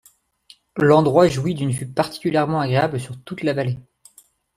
L’endroit 0.77 1.27
jouit 1.27 1.53
d’une 1.53 1.69
vue 1.69 1.85
particulièrement 1.87 2.59
agréable 2.59 2.99
sur 2.99 3.23
toute 3.23 3.43
la 3.43 3.53
vallée. 3.53 3.77